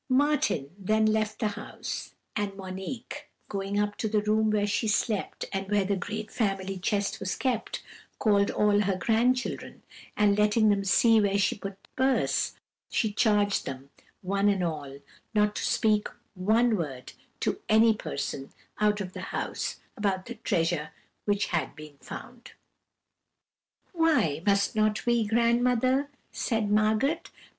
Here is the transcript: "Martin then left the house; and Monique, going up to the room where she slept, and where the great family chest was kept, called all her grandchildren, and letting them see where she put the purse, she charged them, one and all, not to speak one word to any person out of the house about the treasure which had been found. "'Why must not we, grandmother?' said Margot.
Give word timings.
"Martin 0.09 0.71
then 0.79 1.05
left 1.05 1.37
the 1.37 1.49
house; 1.49 2.15
and 2.35 2.55
Monique, 2.57 3.29
going 3.49 3.77
up 3.77 3.95
to 3.95 4.07
the 4.09 4.23
room 4.23 4.49
where 4.49 4.65
she 4.65 4.87
slept, 4.87 5.45
and 5.53 5.69
where 5.69 5.85
the 5.85 5.95
great 5.95 6.31
family 6.31 6.79
chest 6.79 7.19
was 7.19 7.35
kept, 7.35 7.83
called 8.17 8.49
all 8.49 8.79
her 8.81 8.95
grandchildren, 8.97 9.83
and 10.17 10.39
letting 10.39 10.69
them 10.69 10.83
see 10.83 11.21
where 11.21 11.37
she 11.37 11.55
put 11.55 11.75
the 11.83 11.89
purse, 11.95 12.55
she 12.89 13.13
charged 13.13 13.67
them, 13.67 13.91
one 14.23 14.49
and 14.49 14.63
all, 14.63 14.97
not 15.35 15.55
to 15.55 15.63
speak 15.63 16.07
one 16.33 16.75
word 16.77 17.13
to 17.39 17.61
any 17.69 17.93
person 17.95 18.51
out 18.79 19.01
of 19.01 19.13
the 19.13 19.21
house 19.29 19.81
about 19.95 20.25
the 20.25 20.33
treasure 20.33 20.89
which 21.25 21.45
had 21.53 21.75
been 21.75 21.97
found. 21.99 22.53
"'Why 23.93 24.41
must 24.47 24.75
not 24.75 25.05
we, 25.05 25.27
grandmother?' 25.27 26.09
said 26.31 26.71
Margot. 26.71 27.19